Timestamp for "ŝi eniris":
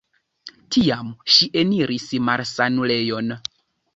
1.35-2.07